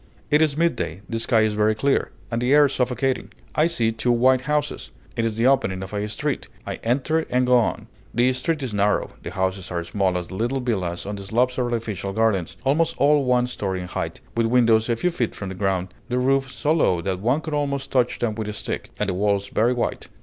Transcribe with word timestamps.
It 0.31 0.41
is 0.41 0.57
midday, 0.57 1.01
the 1.07 1.19
sky 1.19 1.41
is 1.41 1.53
very 1.53 1.75
clear, 1.75 2.09
and 2.31 2.41
the 2.41 2.55
air 2.55 2.67
suffocating. 2.67 3.31
I 3.53 3.67
see 3.67 3.91
two 3.91 4.11
white 4.11 4.49
houses; 4.49 4.89
it 5.15 5.25
is 5.25 5.37
the 5.37 5.45
opening 5.45 5.83
of 5.83 5.93
a 5.93 6.09
street; 6.09 6.47
I 6.65 6.77
enter 6.83 7.19
and 7.29 7.45
go 7.45 7.59
on. 7.59 7.85
The 8.11 8.33
street 8.33 8.63
is 8.63 8.73
narrow, 8.73 9.11
the 9.21 9.29
houses 9.29 9.71
as 9.71 9.89
small 9.89 10.17
as 10.17 10.29
the 10.29 10.33
little 10.33 10.59
villas 10.59 11.05
on 11.05 11.17
the 11.17 11.23
slopes 11.23 11.59
of 11.59 11.65
artificial 11.65 12.13
gardens, 12.13 12.57
almost 12.63 12.97
all 12.97 13.25
one 13.25 13.45
story 13.45 13.79
in 13.79 13.89
height, 13.89 14.21
with 14.35 14.47
windows 14.47 14.89
a 14.89 14.95
few 14.95 15.11
feet 15.11 15.35
from 15.35 15.49
the 15.49 15.55
ground, 15.61 15.93
the 16.09 16.17
roofs 16.17 16.55
so 16.55 16.73
low 16.73 16.99
that 17.03 17.19
one 17.19 17.41
could 17.41 17.53
almost 17.53 17.91
touch 17.91 18.17
them 18.17 18.33
with 18.33 18.49
a 18.49 18.53
stick, 18.53 18.89
and 18.97 19.07
the 19.07 19.13
walls 19.13 19.49
very 19.49 19.71
white. 19.73 20.07